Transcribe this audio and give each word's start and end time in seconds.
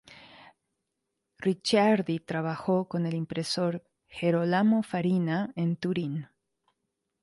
Ricciardi 1.37 2.21
Trabajó 2.25 2.87
con 2.87 3.05
el 3.05 3.13
impresor 3.13 3.83
Gerolamo 4.07 4.81
Farina 4.81 5.53
en 5.55 5.75
Turin. 5.75 6.27